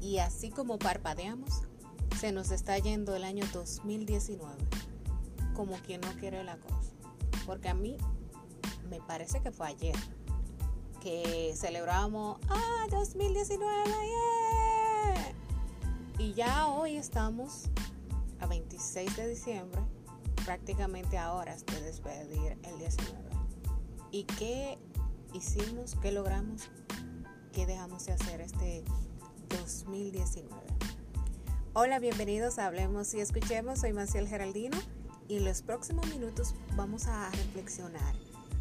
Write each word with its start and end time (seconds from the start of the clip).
y 0.00 0.18
así 0.18 0.50
como 0.50 0.78
parpadeamos, 0.78 1.62
se 2.18 2.32
nos 2.32 2.50
está 2.50 2.78
yendo 2.78 3.14
el 3.14 3.24
año 3.24 3.44
2019, 3.52 4.52
como 5.54 5.76
quien 5.78 6.00
no 6.00 6.12
quiere 6.14 6.42
la 6.44 6.56
cosa. 6.56 6.92
Porque 7.46 7.68
a 7.68 7.74
mí 7.74 7.96
me 8.88 9.00
parece 9.00 9.40
que 9.40 9.50
fue 9.50 9.68
ayer 9.68 9.96
que 11.00 11.52
celebramos, 11.56 12.38
ah, 12.48 12.86
2019, 12.90 13.64
Y 16.18 16.34
ya 16.34 16.66
hoy 16.66 16.96
estamos 16.96 17.70
a 18.40 18.46
26 18.46 19.16
de 19.16 19.28
diciembre, 19.28 19.80
prácticamente 20.44 21.16
a 21.18 21.32
horas 21.32 21.64
de 21.66 21.80
despedir 21.82 22.58
el 22.64 22.78
19. 22.78 23.30
¿Y 24.10 24.24
qué 24.24 24.78
hicimos? 25.32 25.94
¿Qué 26.02 26.10
logramos? 26.10 26.68
¿Qué 27.52 27.66
dejamos 27.66 28.06
de 28.06 28.12
hacer 28.12 28.40
este 28.40 28.82
2019? 29.48 30.54
Hola, 31.74 31.98
bienvenidos 31.98 32.58
a 32.58 32.66
Hablemos 32.66 33.14
y 33.14 33.20
Escuchemos. 33.20 33.80
Soy 33.80 33.92
Maciel 33.92 34.28
Geraldino 34.28 34.76
y 35.28 35.36
en 35.36 35.44
los 35.44 35.62
próximos 35.62 36.06
minutos 36.08 36.54
vamos 36.76 37.06
a 37.06 37.30
reflexionar 37.30 38.14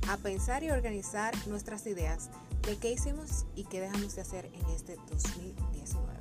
a 0.10 0.18
pensar 0.18 0.64
y 0.64 0.72
organizar 0.72 1.34
nuestras 1.48 1.86
ideas 1.86 2.30
de 2.66 2.78
qué 2.78 2.92
hicimos 2.92 3.46
y 3.56 3.66
qué 3.66 3.82
dejamos 3.82 4.16
de 4.16 4.22
hacer 4.22 4.46
en 4.54 4.66
este 4.70 4.96
2019. 5.10 6.17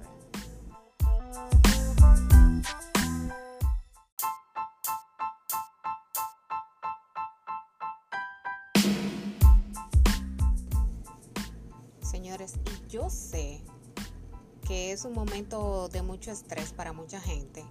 Que 14.66 14.90
es 14.92 15.04
un 15.04 15.12
momento 15.12 15.88
de 15.88 16.02
mucho 16.02 16.32
estrés 16.32 16.72
para 16.72 16.92
mucha 16.92 17.20
gente 17.20 17.64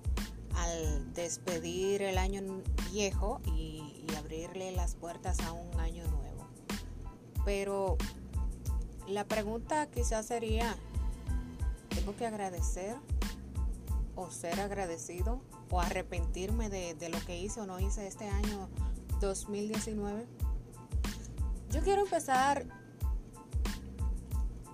al 0.56 1.14
despedir 1.14 2.02
el 2.02 2.18
año 2.18 2.42
viejo 2.92 3.42
y, 3.46 3.82
abrirle 4.18 4.72
las 4.72 4.96
puertas 4.96 5.42
a 5.42 5.52
un 5.52 5.78
año 5.80 6.04
nuevo. 6.08 6.48
Pero 7.44 7.98
la 9.08 9.26
pregunta 9.26 9.88
quizás 9.92 10.26
sería, 10.26 10.78
¿tengo 11.90 12.16
que 12.16 12.26
agradecer 12.26 12.96
o 14.16 14.32
ser 14.32 14.62
agradecido 14.62 15.42
o 15.70 15.82
arrepentirme 15.82 16.70
de, 16.70 16.96
de 16.96 17.10
lo 17.10 17.20
que 17.26 17.38
hice 17.38 17.60
o 17.60 17.66
no 17.68 17.80
hice 17.80 18.08
este 18.08 18.28
año 18.30 18.70
2019? 19.20 20.26
Yo 21.72 21.82
quiero 21.82 22.02
empezar 22.04 22.66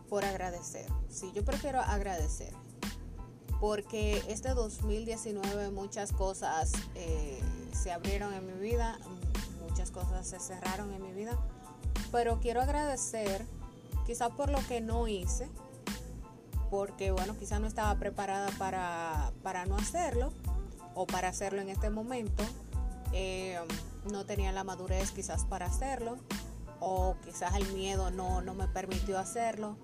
por 0.07 0.23
agradecer. 0.23 1.00
Sí, 1.11 1.31
yo 1.33 1.43
prefiero 1.43 1.81
agradecer 1.81 2.53
porque 3.59 4.23
este 4.27 4.49
2019 4.55 5.69
muchas 5.69 6.13
cosas 6.13 6.71
eh, 6.95 7.39
se 7.73 7.91
abrieron 7.91 8.33
en 8.33 8.45
mi 8.47 8.53
vida, 8.53 8.97
muchas 9.59 9.91
cosas 9.91 10.25
se 10.25 10.39
cerraron 10.39 10.93
en 10.93 11.03
mi 11.03 11.11
vida, 11.11 11.37
pero 12.11 12.39
quiero 12.39 12.61
agradecer 12.61 13.45
quizás 14.05 14.31
por 14.31 14.49
lo 14.49 14.57
que 14.67 14.79
no 14.81 15.07
hice, 15.07 15.47
porque 16.71 17.11
bueno, 17.11 17.37
quizás 17.37 17.59
no 17.59 17.67
estaba 17.67 17.93
preparada 17.99 18.49
para, 18.57 19.65
no 19.65 19.75
hacerlo 19.75 20.31
o 20.95 21.05
para 21.05 21.27
hacerlo 21.27 21.61
en 21.61 21.69
este 21.69 21.89
momento, 21.89 22.43
eh, 23.11 23.59
no 24.11 24.25
tenía 24.25 24.51
la 24.53 24.63
madurez 24.63 25.11
quizás 25.11 25.45
para 25.45 25.67
hacerlo, 25.67 26.17
o 26.79 27.15
quizás 27.23 27.53
el 27.55 27.71
miedo 27.73 28.09
no, 28.09 28.41
no 28.41 28.55
me 28.55 28.67
permitió 28.67 29.19
hacerlo, 29.19 29.77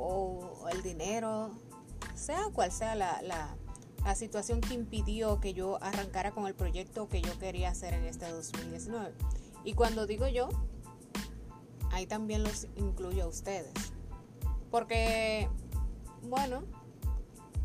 o 0.00 0.68
el 0.72 0.82
dinero, 0.82 1.50
sea 2.14 2.44
cual 2.52 2.72
sea 2.72 2.94
la, 2.94 3.56
situación 4.14 4.60
que 4.60 4.74
impidió 4.74 5.40
que 5.40 5.52
yo 5.52 5.82
arrancara 5.82 6.32
con 6.32 6.46
el 6.46 6.54
proyecto 6.54 7.08
que 7.08 7.20
yo 7.20 7.38
quería 7.38 7.70
hacer 7.70 7.94
en 7.94 8.04
este 8.04 8.30
2019. 8.30 9.12
Y 9.62 9.74
cuando 9.74 10.06
digo 10.06 10.26
yo, 10.26 10.48
ahí 11.92 12.06
también 12.06 12.42
los 12.42 12.66
incluyo 12.76 13.24
a 13.24 13.26
ustedes. 13.26 13.72
Porque, 14.70 15.48
bueno, 16.22 16.62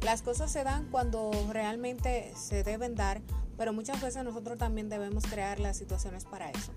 las 0.01 0.21
cosas 0.21 0.51
se 0.51 0.63
dan 0.63 0.89
cuando 0.91 1.31
realmente 1.51 2.33
se 2.35 2.63
deben 2.63 2.95
dar, 2.95 3.21
pero 3.57 3.71
muchas 3.71 4.01
veces 4.01 4.23
nosotros 4.23 4.57
también 4.57 4.89
debemos 4.89 5.25
crear 5.25 5.59
las 5.59 5.77
situaciones 5.77 6.25
para 6.25 6.51
eso. 6.51 6.73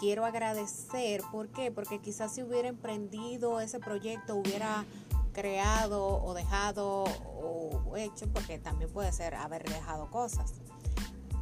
Quiero 0.00 0.24
agradecer, 0.24 1.22
¿por 1.30 1.48
qué? 1.48 1.70
Porque 1.70 2.00
quizás 2.00 2.34
si 2.34 2.42
hubiera 2.42 2.68
emprendido 2.68 3.60
ese 3.60 3.78
proyecto, 3.80 4.36
hubiera 4.36 4.84
creado 5.32 6.22
o 6.22 6.34
dejado 6.34 7.04
o 7.04 7.96
hecho, 7.96 8.26
porque 8.32 8.58
también 8.58 8.90
puede 8.92 9.12
ser 9.12 9.34
haber 9.34 9.64
dejado 9.64 10.10
cosas. 10.10 10.54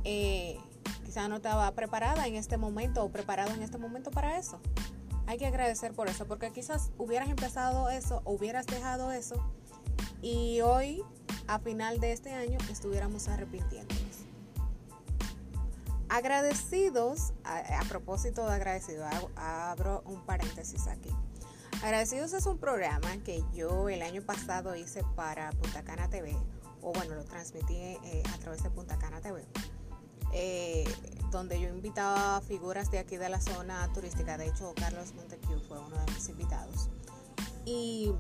Eh, 0.05 0.59
quizá 1.05 1.29
no 1.29 1.37
estaba 1.37 1.71
preparada 1.73 2.27
en 2.27 2.37
este 2.37 2.57
momento 2.57 3.05
o 3.05 3.11
preparado 3.11 3.53
en 3.53 3.63
este 3.63 3.79
momento 3.79 4.11
para 4.11 4.39
eso. 4.39 4.61
Hay 5.27 5.39
que 5.39 5.47
agradecer 5.47 5.93
por 5.93 6.09
eso, 6.09 6.27
porque 6.27 6.51
quizás 6.51 6.91
hubieras 6.99 7.29
empezado 7.29 7.89
eso 7.91 8.23
o 8.25 8.33
hubieras 8.33 8.67
dejado 8.67 9.13
eso 9.13 9.37
y 10.21 10.61
hoy, 10.61 11.03
a 11.47 11.59
final 11.59 12.01
de 12.01 12.13
este 12.13 12.33
año, 12.33 12.59
estuviéramos 12.71 13.29
arrepintiéndonos. 13.29 14.02
Agradecidos, 16.13 17.33
a, 17.43 17.83
propósito 17.89 18.47
de 18.47 18.53
agradecido, 18.53 19.07
abro 19.35 20.03
un 20.05 20.21
paréntesis 20.27 20.87
aquí. 20.87 21.09
Agradecidos 21.83 22.35
es 22.35 22.45
un 22.45 22.59
programa 22.59 23.17
que 23.25 23.43
yo 23.55 23.89
el 23.89 24.03
año 24.03 24.21
pasado 24.21 24.77
hice 24.77 25.03
para 25.17 25.53
Punta 25.53 25.83
Cana 25.85 26.11
TV, 26.11 26.37
o 26.83 26.93
bueno, 26.93 27.15
lo 27.15 27.25
transmití 27.25 27.77
eh, 27.77 28.23
a 28.35 28.37
través 28.41 28.63
de 28.63 28.69
Punta 28.69 28.99
Cana 28.99 29.23
TV, 29.23 29.47
eh, 30.35 30.85
donde 31.31 31.59
yo 31.59 31.71
invitaba 31.71 32.43
figuras 32.43 32.91
de 32.91 32.99
aquí 32.99 33.17
de 33.17 33.31
la 33.31 33.41
zona 33.41 33.91
turística. 33.95 34.37
De 34.37 34.49
hecho, 34.49 34.75
Carlos 34.77 35.15
Montecu 35.15 35.59
fue 35.67 35.79
uno 35.79 35.97
de 35.97 36.13
mis 36.13 36.29
invitados. 36.29 36.91
Y 37.65 38.13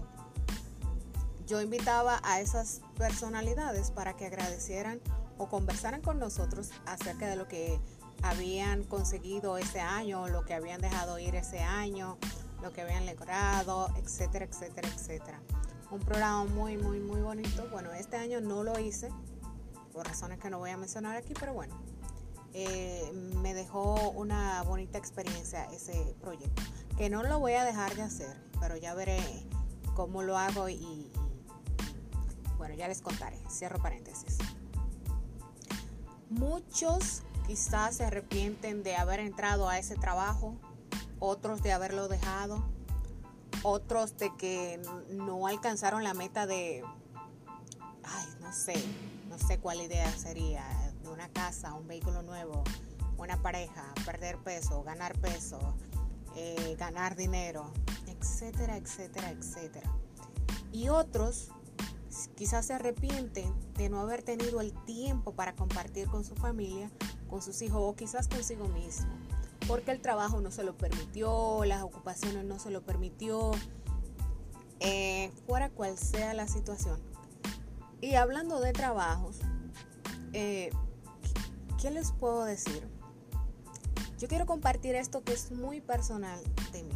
yo 1.46 1.60
invitaba 1.60 2.22
a 2.24 2.40
esas 2.40 2.80
personalidades 2.96 3.90
para 3.90 4.16
que 4.16 4.24
agradecieran 4.24 4.98
o 5.38 5.48
conversaran 5.48 6.02
con 6.02 6.18
nosotros 6.18 6.70
acerca 6.86 7.26
de 7.26 7.36
lo 7.36 7.48
que 7.48 7.80
habían 8.22 8.84
conseguido 8.84 9.58
ese 9.58 9.80
año, 9.80 10.28
lo 10.28 10.44
que 10.44 10.54
habían 10.54 10.80
dejado 10.80 11.18
ir 11.18 11.34
ese 11.34 11.60
año, 11.60 12.18
lo 12.62 12.72
que 12.72 12.82
habían 12.82 13.06
logrado, 13.06 13.88
etcétera, 13.96 14.44
etcétera, 14.44 14.88
etcétera. 14.88 15.40
Un 15.90 16.00
programa 16.00 16.44
muy, 16.44 16.78
muy, 16.78 17.00
muy 17.00 17.20
bonito. 17.20 17.68
Bueno, 17.70 17.92
este 17.92 18.16
año 18.16 18.40
no 18.40 18.62
lo 18.62 18.78
hice, 18.78 19.10
por 19.92 20.06
razones 20.06 20.38
que 20.38 20.48
no 20.48 20.58
voy 20.58 20.70
a 20.70 20.76
mencionar 20.76 21.16
aquí, 21.16 21.34
pero 21.38 21.52
bueno, 21.52 21.74
eh, 22.54 23.10
me 23.42 23.54
dejó 23.54 24.10
una 24.10 24.62
bonita 24.62 24.98
experiencia 24.98 25.64
ese 25.66 26.14
proyecto, 26.20 26.62
que 26.96 27.10
no 27.10 27.22
lo 27.22 27.38
voy 27.40 27.54
a 27.54 27.64
dejar 27.64 27.94
de 27.94 28.02
hacer, 28.02 28.36
pero 28.60 28.76
ya 28.76 28.94
veré 28.94 29.20
cómo 29.94 30.22
lo 30.22 30.38
hago 30.38 30.68
y, 30.68 30.74
y 30.74 31.12
bueno, 32.56 32.74
ya 32.74 32.88
les 32.88 33.02
contaré. 33.02 33.38
Cierro 33.50 33.82
paréntesis. 33.82 34.38
Muchos 36.32 37.22
quizás 37.46 37.96
se 37.96 38.04
arrepienten 38.04 38.82
de 38.82 38.96
haber 38.96 39.20
entrado 39.20 39.68
a 39.68 39.78
ese 39.78 39.96
trabajo 39.96 40.56
otros 41.18 41.62
de 41.62 41.72
haberlo 41.72 42.08
dejado, 42.08 42.64
otros 43.62 44.16
de 44.16 44.34
que 44.38 44.80
no 45.10 45.46
alcanzaron 45.46 46.02
la 46.04 46.14
meta 46.14 46.46
de, 46.46 46.82
ay, 48.02 48.26
no 48.40 48.50
sé, 48.54 48.72
no 49.28 49.38
sé 49.38 49.58
cuál 49.58 49.82
idea 49.82 50.10
sería, 50.10 50.64
de 51.02 51.10
una 51.10 51.28
casa, 51.28 51.74
un 51.74 51.86
vehículo 51.86 52.22
nuevo, 52.22 52.64
una 53.18 53.42
pareja, 53.42 53.92
perder 54.06 54.38
peso, 54.38 54.82
ganar 54.82 55.18
peso, 55.18 55.76
eh, 56.34 56.76
ganar 56.78 57.14
dinero, 57.14 57.70
etcétera, 58.06 58.78
etcétera, 58.78 59.30
etcétera. 59.32 59.92
Y 60.72 60.88
otros 60.88 61.50
quizás 62.34 62.66
se 62.66 62.74
arrepienten 62.74 63.54
de 63.74 63.88
no 63.88 64.00
haber 64.00 64.22
tenido 64.22 64.60
el 64.60 64.72
tiempo 64.84 65.32
para 65.34 65.54
compartir 65.54 66.08
con 66.08 66.24
su 66.24 66.34
familia, 66.34 66.90
con 67.28 67.42
sus 67.42 67.62
hijos 67.62 67.80
o 67.82 67.94
quizás 67.94 68.28
consigo 68.28 68.68
mismo 68.68 69.10
porque 69.66 69.90
el 69.90 70.00
trabajo 70.00 70.40
no 70.40 70.50
se 70.50 70.64
lo 70.64 70.76
permitió, 70.76 71.64
las 71.64 71.82
ocupaciones 71.82 72.44
no 72.44 72.58
se 72.58 72.70
lo 72.70 72.82
permitió, 72.82 73.52
eh, 74.80 75.30
fuera 75.46 75.70
cual 75.70 75.98
sea 75.98 76.34
la 76.34 76.48
situación. 76.48 77.00
Y 78.00 78.14
hablando 78.14 78.60
de 78.60 78.72
trabajos, 78.72 79.38
eh, 80.32 80.70
¿qué 81.80 81.90
les 81.90 82.12
puedo 82.12 82.44
decir? 82.44 82.88
Yo 84.18 84.28
quiero 84.28 84.46
compartir 84.46 84.94
esto 84.94 85.22
que 85.22 85.32
es 85.32 85.50
muy 85.52 85.80
personal 85.80 86.40
de 86.72 86.82
mí. 86.84 86.94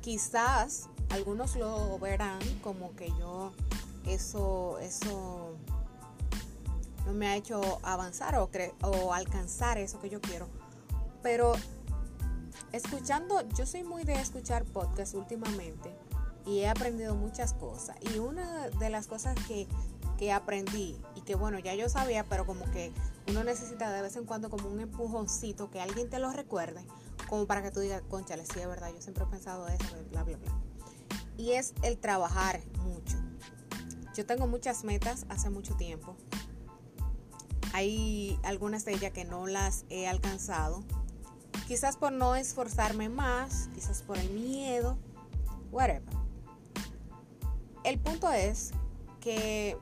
Quizás 0.00 0.88
algunos 1.10 1.56
lo 1.56 1.98
verán 1.98 2.40
como 2.62 2.94
que 2.94 3.08
yo 3.18 3.52
eso 4.06 4.78
eso 4.78 5.56
no 7.06 7.12
me 7.12 7.28
ha 7.28 7.36
hecho 7.36 7.60
avanzar 7.82 8.36
o, 8.36 8.50
o 8.82 9.12
alcanzar 9.12 9.78
eso 9.78 10.00
que 10.00 10.08
yo 10.10 10.20
quiero 10.20 10.48
pero 11.22 11.54
escuchando, 12.72 13.48
yo 13.56 13.66
soy 13.66 13.82
muy 13.82 14.04
de 14.04 14.14
escuchar 14.14 14.64
podcast 14.64 15.14
últimamente 15.14 15.96
y 16.44 16.60
he 16.60 16.68
aprendido 16.68 17.14
muchas 17.14 17.54
cosas. 17.54 17.96
Y 18.14 18.18
una 18.18 18.68
de 18.68 18.90
las 18.90 19.06
cosas 19.06 19.34
que, 19.46 19.66
que 20.18 20.32
aprendí 20.32 21.00
y 21.14 21.22
que 21.22 21.34
bueno, 21.34 21.58
ya 21.58 21.74
yo 21.74 21.88
sabía, 21.88 22.24
pero 22.24 22.46
como 22.46 22.70
que 22.72 22.92
uno 23.28 23.42
necesita 23.44 23.90
de 23.90 24.02
vez 24.02 24.16
en 24.16 24.24
cuando 24.24 24.50
como 24.50 24.68
un 24.68 24.80
empujoncito, 24.80 25.70
que 25.70 25.80
alguien 25.80 26.10
te 26.10 26.18
lo 26.18 26.30
recuerde, 26.30 26.84
como 27.28 27.46
para 27.46 27.62
que 27.62 27.70
tú 27.70 27.80
digas, 27.80 28.02
conchale, 28.10 28.44
sí 28.44 28.60
es 28.60 28.68
verdad, 28.68 28.90
yo 28.92 29.00
siempre 29.00 29.24
he 29.24 29.26
pensado 29.26 29.66
eso, 29.68 29.86
bla, 30.10 30.24
bla, 30.24 30.36
bla. 30.36 30.52
Y 31.36 31.52
es 31.52 31.74
el 31.82 31.98
trabajar 31.98 32.60
mucho. 32.82 33.16
Yo 34.14 34.24
tengo 34.24 34.46
muchas 34.46 34.84
metas 34.84 35.26
hace 35.28 35.50
mucho 35.50 35.74
tiempo. 35.76 36.16
Hay 37.72 38.38
algunas 38.44 38.84
de 38.84 38.94
ellas 38.94 39.12
que 39.12 39.24
no 39.24 39.46
las 39.46 39.84
he 39.90 40.06
alcanzado. 40.06 40.84
Quizás 41.66 41.96
por 41.96 42.12
no 42.12 42.36
esforzarme 42.36 43.08
más, 43.08 43.68
quizás 43.74 44.02
por 44.02 44.16
el 44.16 44.30
miedo, 44.30 44.96
whatever. 45.72 46.02
El 47.82 47.98
punto 47.98 48.30
es 48.30 48.70
que 49.20 49.76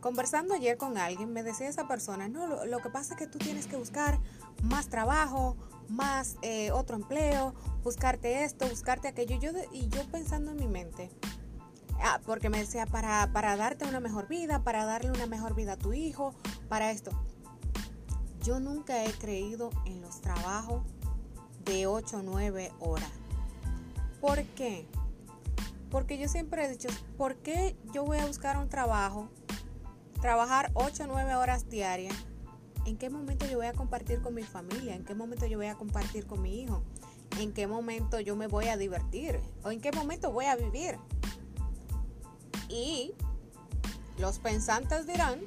conversando 0.00 0.54
ayer 0.54 0.76
con 0.76 0.96
alguien, 0.96 1.32
me 1.32 1.42
decía 1.42 1.68
esa 1.68 1.88
persona, 1.88 2.28
no, 2.28 2.64
lo, 2.64 2.78
que 2.78 2.90
pasa 2.90 3.14
es 3.14 3.18
que 3.18 3.26
tú 3.26 3.38
tienes 3.38 3.66
que 3.66 3.76
buscar 3.76 4.20
más 4.62 4.88
trabajo, 4.88 5.56
más 5.88 6.36
eh, 6.42 6.70
otro 6.70 6.96
empleo, 6.96 7.54
buscarte 7.82 8.44
esto, 8.44 8.68
buscarte 8.68 9.08
aquello. 9.08 9.36
Yo, 9.38 9.50
y 9.72 9.88
yo 9.88 10.02
pensando 10.10 10.52
en 10.52 10.58
mi 10.58 10.68
mente, 10.68 11.10
ah, 12.02 12.20
porque 12.24 12.48
me 12.50 12.58
decía, 12.58 12.86
para, 12.86 13.32
para 13.32 13.56
darte 13.56 13.84
una 13.84 14.00
mejor 14.00 14.28
vida, 14.28 14.62
para 14.62 14.84
darle 14.84 15.10
una 15.10 15.26
mejor 15.26 15.54
vida 15.54 15.72
a 15.72 15.76
tu 15.76 15.92
hijo, 15.92 16.34
para 16.68 16.90
esto. 16.90 17.10
Yo 18.42 18.60
nunca 18.60 19.04
he 19.04 19.12
creído 19.12 19.70
en 19.86 20.00
los 20.00 20.20
trabajos 20.20 20.82
de 21.64 21.86
8 21.86 22.18
o 22.18 22.22
9 22.22 22.72
horas. 22.78 23.10
¿Por 24.20 24.42
qué? 24.44 24.86
Porque 25.90 26.18
yo 26.18 26.28
siempre 26.28 26.64
he 26.64 26.68
dicho, 26.68 26.88
¿por 27.16 27.36
qué 27.36 27.76
yo 27.92 28.04
voy 28.04 28.18
a 28.18 28.26
buscar 28.26 28.56
un 28.56 28.68
trabajo, 28.68 29.28
trabajar 30.20 30.70
8 30.74 31.04
o 31.04 31.06
9 31.06 31.34
horas 31.34 31.68
diarias? 31.68 32.14
¿En 32.86 32.96
qué 32.96 33.10
momento 33.10 33.46
yo 33.46 33.56
voy 33.56 33.66
a 33.66 33.72
compartir 33.72 34.22
con 34.22 34.34
mi 34.34 34.44
familia? 34.44 34.94
¿En 34.94 35.04
qué 35.04 35.14
momento 35.14 35.46
yo 35.46 35.58
voy 35.58 35.66
a 35.66 35.74
compartir 35.74 36.26
con 36.26 36.40
mi 36.40 36.62
hijo? 36.62 36.82
¿En 37.40 37.52
qué 37.52 37.66
momento 37.66 38.20
yo 38.20 38.36
me 38.36 38.46
voy 38.46 38.66
a 38.66 38.76
divertir? 38.76 39.40
¿O 39.64 39.70
en 39.70 39.80
qué 39.80 39.90
momento 39.90 40.30
voy 40.30 40.46
a 40.46 40.56
vivir? 40.56 40.96
Y 42.68 43.14
los 44.18 44.38
pensantes 44.38 45.06
dirán, 45.06 45.40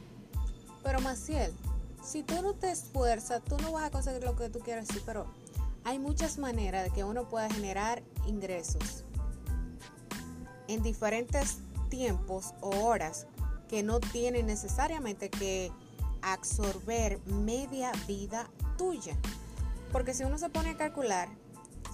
pero 0.84 1.02
Maciel, 1.02 1.54
si 2.04 2.24
tú 2.24 2.42
no 2.42 2.54
te 2.54 2.72
esfuerzas, 2.72 3.44
tú 3.44 3.58
no 3.58 3.72
vas 3.72 3.84
a 3.84 3.92
conseguir 3.92 4.24
lo 4.24 4.36
que 4.36 4.50
tú 4.50 4.60
quieres. 4.60 4.88
Sí, 4.88 5.02
pero 5.06 5.26
hay 5.84 6.00
muchas 6.00 6.38
maneras 6.38 6.84
de 6.84 6.92
que 6.92 7.04
uno 7.04 7.28
pueda 7.28 7.50
generar 7.50 8.02
ingresos 8.26 9.04
en 10.68 10.84
diferentes 10.84 11.58
tiempos 11.90 12.54
o 12.62 12.70
horas 12.86 13.28
que 13.68 13.84
no 13.84 14.00
tienen 14.00 14.46
necesariamente 14.46 15.30
que 15.30 15.72
absorber 16.22 17.20
media 17.26 17.92
vida 18.08 18.50
tuya. 18.78 19.16
Porque 19.92 20.14
si 20.14 20.24
uno 20.24 20.38
se 20.38 20.50
pone 20.50 20.72
a 20.72 20.78
calcular, 20.78 21.30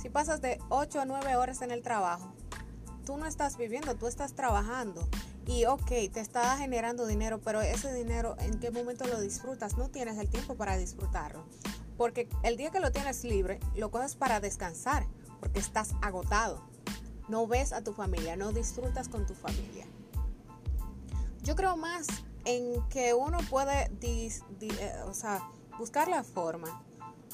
si 0.01 0.09
pasas 0.09 0.41
de 0.41 0.59
8 0.69 1.01
a 1.01 1.05
9 1.05 1.35
horas 1.35 1.61
en 1.61 1.71
el 1.71 1.81
trabajo, 1.81 2.33
tú 3.05 3.17
no 3.17 3.25
estás 3.25 3.57
viviendo, 3.57 3.95
tú 3.95 4.07
estás 4.07 4.33
trabajando. 4.33 5.07
Y 5.47 5.65
ok, 5.65 5.87
te 5.87 6.19
está 6.19 6.57
generando 6.57 7.05
dinero, 7.05 7.39
pero 7.39 7.61
ese 7.61 7.93
dinero, 7.93 8.35
¿en 8.39 8.59
qué 8.59 8.71
momento 8.71 9.05
lo 9.05 9.21
disfrutas? 9.21 9.77
No 9.77 9.89
tienes 9.89 10.17
el 10.17 10.27
tiempo 10.27 10.55
para 10.55 10.75
disfrutarlo. 10.75 11.45
Porque 11.97 12.27
el 12.43 12.57
día 12.57 12.71
que 12.71 12.79
lo 12.79 12.91
tienes 12.91 13.23
libre, 13.23 13.59
lo 13.75 13.91
coges 13.91 14.15
para 14.15 14.39
descansar, 14.39 15.05
porque 15.39 15.59
estás 15.59 15.93
agotado. 16.01 16.61
No 17.29 17.47
ves 17.47 17.73
a 17.73 17.83
tu 17.83 17.93
familia, 17.93 18.35
no 18.35 18.51
disfrutas 18.51 19.07
con 19.07 19.25
tu 19.25 19.35
familia. 19.35 19.85
Yo 21.43 21.55
creo 21.55 21.77
más 21.77 22.07
en 22.43 22.81
que 22.89 23.13
uno 23.13 23.37
puede 23.49 23.89
eh, 24.01 24.93
o 25.05 25.13
sea, 25.13 25.47
buscar 25.77 26.07
la 26.07 26.23
forma 26.23 26.83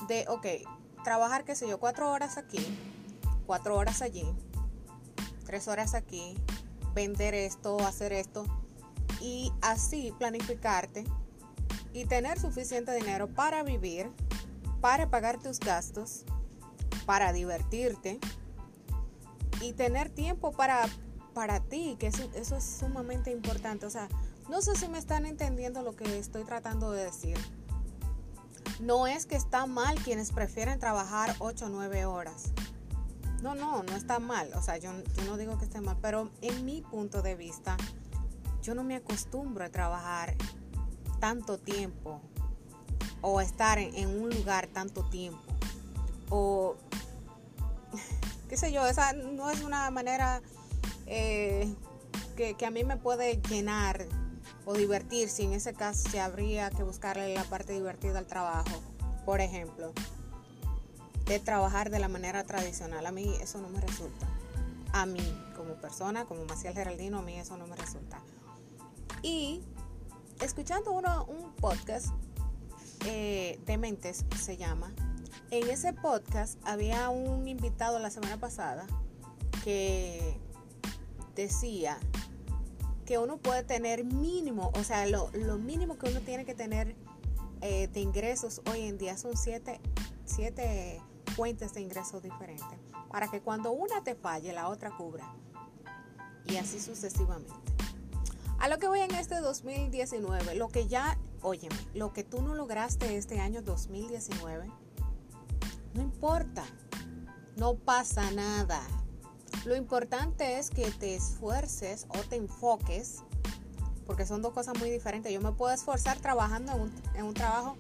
de, 0.08 0.26
ok, 0.28 0.46
trabajar, 1.04 1.46
qué 1.46 1.56
sé 1.56 1.68
yo, 1.68 1.80
cuatro 1.80 2.12
horas 2.12 2.38
aquí, 2.38 2.60
cuatro 3.46 3.76
horas 3.78 4.02
allí, 4.02 4.26
tres 5.52 5.68
horas 5.68 5.96
aquí, 5.96 6.34
vender 6.96 7.34
esto, 7.34 7.78
hacer 7.82 8.14
esto 8.14 8.46
y 9.20 9.52
así 9.62 10.14
planificarte 10.18 11.04
y 11.92 12.06
tener 12.06 12.40
suficiente 12.40 12.94
dinero 12.94 13.28
para 13.28 13.62
vivir, 13.62 14.10
para 14.80 15.10
pagar 15.10 15.42
tus 15.42 15.60
gastos, 15.60 16.24
para 17.06 17.34
divertirte 17.34 18.18
y 19.60 19.74
tener 19.74 20.10
tiempo 20.10 20.54
para, 20.54 20.86
para 21.34 21.60
ti, 21.60 21.98
que 22.00 22.08
eso, 22.08 22.32
eso 22.34 22.56
es 22.56 22.64
sumamente 22.64 23.30
importante. 23.30 23.86
O 23.86 23.90
sea, 23.90 24.08
no 24.50 24.62
sé 24.62 24.78
si 24.78 24.88
me 24.88 25.00
están 25.00 25.26
entendiendo 25.26 25.82
lo 25.82 25.98
que 25.98 26.18
estoy 26.18 26.46
tratando 26.46 26.94
de 26.94 27.04
decir. 27.04 27.38
No 28.80 29.06
es 29.06 29.26
que 29.26 29.36
está 29.36 29.66
mal 29.66 29.96
quienes 30.02 30.32
prefieren 30.32 30.80
trabajar 30.80 31.36
8 31.40 31.66
o 31.66 31.70
9 31.70 32.06
horas. 32.06 32.54
No, 33.42 33.56
no, 33.56 33.82
no 33.84 33.96
está 33.96 34.20
mal. 34.20 34.52
O 34.56 34.62
sea, 34.62 34.78
yo, 34.78 34.92
no 35.26 35.38
digo 35.38 35.58
que 35.58 35.66
esté 35.66 35.82
mal, 35.82 35.98
pero 36.02 36.30
en 36.42 36.64
mi 36.64 36.82
punto 36.82 37.22
de 37.22 37.36
vista, 37.36 37.76
yo 38.62 38.76
no 38.76 38.84
me 38.84 38.96
acostumbro 38.96 39.66
a 39.66 39.70
trabajar 39.70 40.36
tanto 41.20 41.58
tiempo 41.58 42.22
o 43.22 43.42
estar 43.42 43.80
en, 43.80 44.08
un 44.22 44.30
lugar 44.30 44.68
tanto 44.68 45.04
tiempo. 45.04 45.42
O, 46.30 46.76
qué 48.50 48.58
sé 48.58 48.72
yo, 48.72 48.86
esa 48.86 49.14
no 49.14 49.50
es 49.50 49.62
una 49.62 49.90
manera 49.90 50.42
eh, 51.08 51.74
que, 52.36 52.54
que, 52.54 52.66
a 52.66 52.72
mí 52.72 52.84
me 52.84 52.98
puede 52.98 53.42
llenar 53.50 54.06
o 54.66 54.74
divertir 54.74 55.30
si 55.30 55.44
en 55.44 55.54
ese 55.54 55.74
caso 55.74 56.10
se 56.10 56.20
habría 56.20 56.70
que 56.70 56.84
buscarle 56.84 57.34
la 57.34 57.44
parte 57.44 57.74
divertida 57.74 58.20
al 58.20 58.28
trabajo. 58.28 58.82
Por 59.26 59.42
ejemplo, 59.42 59.94
de 61.32 61.40
trabajar 61.40 61.90
de 61.90 62.00
la 62.00 62.10
manera 62.10 62.44
tradicional. 62.44 63.06
A 63.06 63.12
mí 63.12 63.38
eso 63.42 63.60
no 63.62 63.70
me 63.70 63.80
resulta. 63.80 64.28
A 64.92 65.06
mí, 65.06 65.24
como 65.56 65.76
persona, 65.76 66.26
como 66.26 66.44
Maciel 66.46 66.74
Geraldino, 66.74 67.20
a 67.20 67.22
mí 67.22 67.38
eso 67.38 67.56
no 67.56 67.68
me 67.68 67.78
resulta. 67.78 68.20
Y 69.24 69.62
escuchando 70.42 70.92
uno, 70.92 71.26
un 71.26 71.54
podcast 71.54 72.08
eh, 73.06 73.60
de 73.66 73.78
Mentes, 73.78 74.26
se 74.38 74.58
llama, 74.58 74.92
en 75.52 75.70
ese 75.70 75.94
podcast 75.94 76.60
había 76.66 77.10
un 77.10 77.48
invitado 77.48 78.00
la 78.00 78.12
semana 78.12 78.38
pasada 78.38 78.86
que 79.64 80.38
decía 81.36 81.98
que 83.06 83.18
uno 83.18 83.38
puede 83.38 83.64
tener 83.64 84.04
mínimo, 84.04 84.72
o 84.76 84.84
sea, 84.84 85.06
lo, 85.06 85.30
mínimo 85.58 85.98
que 85.98 86.10
uno 86.10 86.20
tiene 86.20 86.44
que 86.44 86.56
tener 86.56 86.96
eh, 87.62 87.88
de 87.88 88.02
ingresos 88.02 88.62
hoy 88.70 88.82
en 88.82 88.98
día 88.98 89.18
son 89.18 89.38
siete, 89.38 89.80
siete 90.26 91.02
fuentes 91.36 91.74
de 91.74 91.82
ingresos 91.82 92.22
diferentes, 92.22 92.80
para 93.10 93.28
que 93.30 93.42
cuando 93.42 93.72
una 93.72 94.04
te 94.04 94.16
falle, 94.16 94.54
la 94.54 94.70
otra 94.70 94.92
cubra. 94.96 95.34
Y 96.46 96.58
así 96.58 96.80
sucesivamente. 96.80 97.54
A 98.60 98.68
lo 98.68 98.78
que 98.78 98.88
voy 98.88 99.00
en 99.00 99.16
este 99.16 99.40
2019, 99.40 100.56
lo 100.56 100.70
que 100.70 100.88
ya, 100.88 101.18
óyeme, 101.42 101.76
lo 101.96 102.14
que 102.14 102.24
tú 102.24 102.42
no 102.42 102.54
lograste 102.54 103.18
este 103.18 103.40
año 103.40 103.62
2019, 103.62 104.72
no 105.94 106.02
importa, 106.02 106.64
no 107.58 107.76
pasa 107.76 108.30
nada. 108.32 108.82
Lo 109.66 109.76
importante 109.76 110.60
es 110.60 110.70
que 110.70 110.90
te 110.92 111.16
esfuerces 111.16 112.06
o 112.10 112.20
te 112.30 112.36
enfoques, 112.36 113.24
porque 114.06 114.26
son 114.26 114.42
dos 114.42 114.54
cosas 114.54 114.78
muy 114.80 114.90
diferentes. 114.90 115.32
Yo 115.34 115.42
me 115.42 115.52
puedo 115.52 115.74
esforzar 115.74 116.20
trabajando 116.20 116.74
en 116.74 116.82
un, 116.82 116.94
en 117.16 117.26
un 117.26 117.34
trabajo 117.34 117.78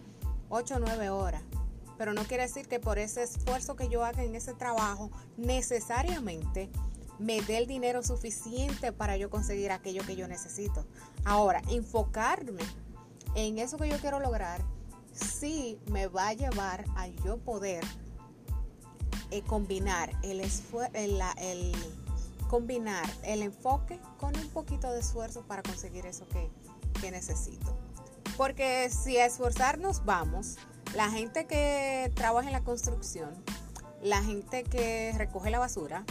8 0.50 0.75
o 0.75 0.79
9 0.79 1.10
horas, 1.10 1.41
pero 2.01 2.15
no 2.15 2.24
quiere 2.24 2.41
decir 2.41 2.67
que 2.67 2.79
por 2.79 2.98
ese 2.98 3.22
esfuerzo 3.22 3.75
que 3.75 3.88
yo 3.88 4.03
haga 4.03 4.24
en 4.24 4.34
ese 4.34 4.55
trabajo 4.55 5.12
necesariamente 5.38 6.72
me 7.20 7.43
dé 7.43 7.60
el 7.60 7.67
dinero 7.67 8.01
suficiente 8.01 8.91
para 8.91 9.17
yo 9.17 9.29
conseguir 9.29 9.72
aquello 9.72 10.03
que 10.03 10.15
yo 10.15 10.27
necesito. 10.27 10.84
Ahora, 11.25 11.62
enfocarme 11.70 12.63
en 13.36 13.60
eso 13.60 13.77
que 13.77 13.88
yo 13.88 14.00
quiero 14.00 14.20
lograr 14.20 14.63
sí 15.13 15.77
me 15.91 16.08
va 16.08 16.29
a 16.29 16.34
llevar 16.34 16.86
a 16.96 17.05
yo 17.24 17.38
poder 17.38 17.84
eh, 19.29 19.43
combinar 19.43 20.10
el, 20.24 20.41
el, 20.41 21.22
el, 21.38 21.72
combinar 22.50 23.08
el 23.22 23.43
enfoque 23.43 24.00
con 24.17 24.36
un 24.36 24.48
poquito 24.48 24.91
de 24.91 25.01
esfuerzo 25.01 25.43
para 25.43 25.62
conseguir 25.62 26.08
eso 26.08 26.27
que, 26.29 26.50
que 27.00 27.12
necesito. 27.12 27.77
Porque 28.38 28.89
si 28.89 29.20
a 29.20 29.27
esforzarnos 29.27 30.03
vamos, 30.03 30.58
la 30.95 31.10
gente 31.10 31.45
que 31.45 32.12
trabaja 32.15 32.48
en 32.48 32.53
la 32.53 32.63
construcción, 32.63 33.31
la 34.01 34.21
gente 34.24 34.63
que 34.63 35.13
recoge 35.17 35.50
la 35.50 35.60
basura, 35.60 36.05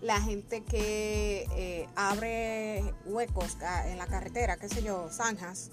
la 0.00 0.20
gente 0.20 0.62
que 0.64 1.46
eh, 1.54 1.88
abre 1.94 2.82
huecos 3.04 3.56
en 3.86 3.98
la 3.98 4.06
carretera, 4.06 4.56
qué 4.56 4.68
sé 4.68 4.82
yo, 4.82 5.08
zanjas, 5.10 5.70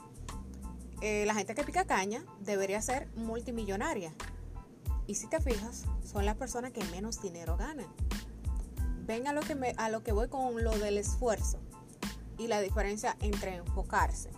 eh, 1.02 1.26
la 1.26 1.34
gente 1.34 1.56
que 1.56 1.64
pica 1.64 1.86
caña 1.86 2.24
debería 2.42 2.82
ser 2.82 3.08
multimillonaria. 3.16 4.14
Y 5.08 5.16
si 5.16 5.28
te 5.28 5.40
fijas, 5.40 5.86
son 6.04 6.26
las 6.26 6.36
personas 6.36 6.72
que 6.72 6.84
menos 6.86 7.22
dinero 7.22 7.58
ganan. 7.58 7.88
ven 9.08 9.28
a 9.28 9.34
lo 9.34 9.42
que 9.42 9.56
me, 9.56 9.74
a 9.78 9.90
lo 9.90 10.04
que 10.04 10.12
voy 10.12 10.28
con 10.28 10.64
lo 10.64 10.78
del 10.78 10.98
esfuerzo 11.00 11.60
y 12.38 12.48
la 12.48 12.62
diferencia 12.62 13.16
entre 13.22 13.56
enfocarse. 13.56 14.30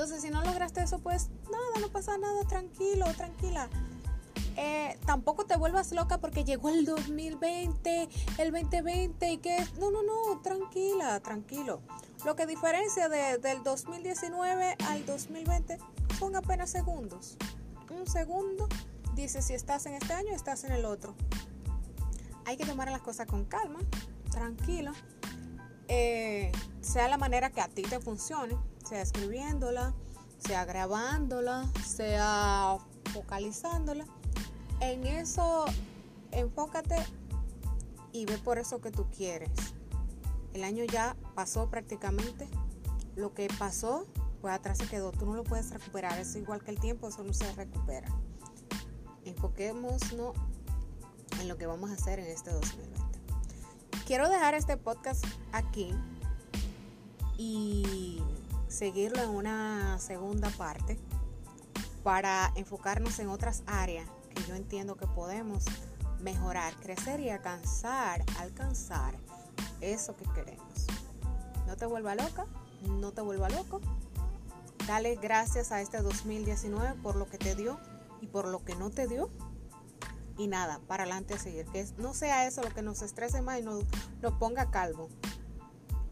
Entonces, 0.00 0.22
si 0.22 0.30
no 0.30 0.42
lograste 0.42 0.82
eso, 0.82 0.98
pues 1.00 1.28
nada, 1.52 1.78
no 1.78 1.88
pasa 1.90 2.16
nada, 2.16 2.42
tranquilo, 2.44 3.04
tranquila. 3.18 3.68
Eh, 4.56 4.98
tampoco 5.04 5.44
te 5.44 5.58
vuelvas 5.58 5.92
loca 5.92 6.16
porque 6.16 6.42
llegó 6.42 6.70
el 6.70 6.86
2020, 6.86 8.08
el 8.38 8.50
2020 8.50 9.30
y 9.30 9.36
que... 9.36 9.58
No, 9.78 9.90
no, 9.90 10.02
no, 10.02 10.40
tranquila, 10.40 11.20
tranquilo. 11.20 11.82
Lo 12.24 12.34
que 12.34 12.46
diferencia 12.46 13.10
del 13.10 13.62
2019 13.62 14.76
al 14.88 15.04
2020 15.04 15.76
son 16.18 16.34
apenas 16.34 16.70
segundos. 16.70 17.36
Un 17.90 18.06
segundo 18.06 18.68
dice 19.14 19.42
si 19.42 19.52
estás 19.52 19.84
en 19.84 19.92
este 19.92 20.14
año 20.14 20.34
estás 20.34 20.64
en 20.64 20.72
el 20.72 20.86
otro. 20.86 21.14
Hay 22.46 22.56
que 22.56 22.64
tomar 22.64 22.90
las 22.90 23.02
cosas 23.02 23.26
con 23.26 23.44
calma, 23.44 23.80
tranquilo. 24.30 24.92
Eh, 25.92 26.52
sea 26.80 27.08
la 27.08 27.18
manera 27.18 27.50
que 27.50 27.60
a 27.60 27.68
ti 27.68 27.82
te 27.82 27.98
funcione 27.98 28.56
sea 28.90 29.02
escribiéndola, 29.02 29.94
sea 30.38 30.64
grabándola, 30.64 31.70
sea 31.86 32.78
focalizándola. 33.12 34.04
En 34.80 35.06
eso 35.06 35.64
enfócate 36.32 36.96
y 38.12 38.24
ve 38.26 38.38
por 38.38 38.58
eso 38.58 38.80
que 38.80 38.90
tú 38.90 39.06
quieres. 39.16 39.50
El 40.52 40.64
año 40.64 40.84
ya 40.84 41.16
pasó 41.34 41.70
prácticamente. 41.70 42.48
Lo 43.14 43.32
que 43.32 43.48
pasó, 43.58 44.06
pues 44.40 44.54
atrás 44.54 44.78
se 44.78 44.88
quedó. 44.88 45.12
Tú 45.12 45.26
no 45.26 45.34
lo 45.34 45.44
puedes 45.44 45.70
recuperar. 45.70 46.18
Es 46.18 46.34
igual 46.34 46.64
que 46.64 46.72
el 46.72 46.80
tiempo, 46.80 47.08
eso 47.08 47.22
no 47.22 47.32
se 47.32 47.52
recupera. 47.52 48.08
Enfoquémonos 49.24 50.02
en 51.40 51.48
lo 51.48 51.56
que 51.58 51.66
vamos 51.66 51.90
a 51.90 51.94
hacer 51.94 52.18
en 52.18 52.26
este 52.26 52.50
2020. 52.50 53.19
Quiero 54.10 54.28
dejar 54.28 54.54
este 54.54 54.76
podcast 54.76 55.24
aquí 55.52 55.94
y 57.38 58.20
seguirlo 58.66 59.22
en 59.22 59.30
una 59.30 60.00
segunda 60.00 60.50
parte 60.50 60.98
para 62.02 62.50
enfocarnos 62.56 63.20
en 63.20 63.28
otras 63.28 63.62
áreas 63.68 64.08
que 64.34 64.42
yo 64.48 64.56
entiendo 64.56 64.96
que 64.96 65.06
podemos 65.06 65.64
mejorar, 66.18 66.74
crecer 66.80 67.20
y 67.20 67.30
alcanzar, 67.30 68.24
alcanzar 68.40 69.14
eso 69.80 70.16
que 70.16 70.24
queremos. 70.34 70.88
No 71.68 71.76
te 71.76 71.86
vuelva 71.86 72.16
loca, 72.16 72.46
no 72.88 73.12
te 73.12 73.20
vuelva 73.20 73.48
loco. 73.48 73.80
Dale 74.88 75.14
gracias 75.22 75.70
a 75.70 75.80
este 75.80 76.02
2019 76.02 76.94
por 77.00 77.14
lo 77.14 77.28
que 77.28 77.38
te 77.38 77.54
dio 77.54 77.78
y 78.20 78.26
por 78.26 78.48
lo 78.48 78.64
que 78.64 78.74
no 78.74 78.90
te 78.90 79.06
dio. 79.06 79.30
Y 80.36 80.46
nada, 80.46 80.80
para 80.86 81.02
adelante 81.04 81.34
a 81.34 81.38
seguir. 81.38 81.66
Que 81.66 81.86
no 81.98 82.14
sea 82.14 82.46
eso 82.46 82.62
lo 82.62 82.70
que 82.70 82.82
nos 82.82 83.02
estrese 83.02 83.42
más 83.42 83.60
y 83.60 83.62
nos, 83.62 83.84
nos 84.22 84.32
ponga 84.34 84.70
calvo 84.70 85.08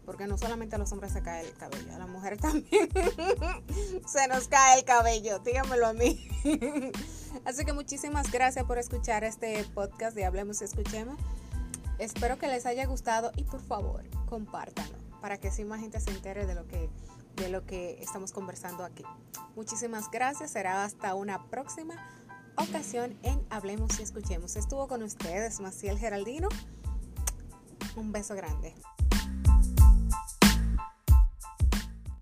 porque 0.09 0.27
no 0.27 0.39
solamente 0.39 0.75
a 0.75 0.79
los 0.79 0.91
hombres 0.91 1.13
se 1.13 1.21
cae 1.21 1.47
el 1.47 1.53
cabello, 1.53 1.95
a 1.95 1.99
las 1.99 2.09
mujeres 2.09 2.39
también 2.41 2.89
se 4.07 4.27
nos 4.27 4.49
cae 4.49 4.79
el 4.79 4.85
cabello, 4.87 5.39
dígamelo 5.41 5.87
a 5.87 5.93
mí. 5.93 6.27
Así 7.45 7.67
que 7.67 7.75
muchísimas 7.75 8.33
gracias 8.33 8.65
por 8.65 8.79
escuchar 8.79 9.23
este 9.23 9.63
podcast 9.75 10.17
de 10.17 10.25
Hablemos 10.25 10.63
y 10.63 10.65
Escuchemos. 10.65 11.19
Espero 11.99 12.39
que 12.39 12.47
les 12.47 12.65
haya 12.65 12.87
gustado 12.87 13.33
y 13.37 13.45
por 13.45 13.61
favor, 13.61 14.03
compártanlo 14.25 14.97
para 15.21 15.37
que 15.37 15.49
así 15.49 15.65
más 15.65 15.81
gente 15.81 16.01
se 16.01 16.11
entere 16.11 16.47
de 16.47 16.55
lo 16.55 16.67
que 16.67 16.89
de 17.37 17.51
lo 17.51 17.67
que 17.67 18.03
estamos 18.03 18.33
conversando 18.33 18.85
aquí. 18.85 19.05
Muchísimas 19.57 20.11
gracias, 20.11 20.53
será 20.53 20.85
hasta 20.85 21.15
una 21.15 21.51
próxima 21.51 21.95
ocasión 22.59 23.17
en 23.23 23.41
Hablemos 23.50 23.99
y 23.99 24.03
Escuchemos. 24.03 24.57
Estuvo 24.57 24.88
con 24.88 25.03
ustedes 25.03 25.61
Maciel 25.61 25.99
Geraldino. 25.99 26.49
Un 27.97 28.12
beso 28.12 28.35
grande. 28.35 28.75